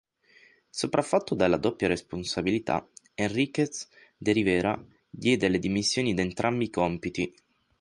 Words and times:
Sopraffatto 0.71 1.35
dalla 1.35 1.57
doppia 1.57 1.87
responsabilità, 1.87 2.89
Enríquez 3.13 3.87
de 4.17 4.31
Rivera 4.31 4.83
diede 5.07 5.47
le 5.47 5.59
dimissioni 5.59 6.15
da 6.15 6.23
entrambi 6.23 6.63
i 6.63 6.69
compiti. 6.71 7.31